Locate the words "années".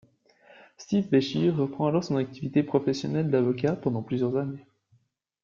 4.35-4.65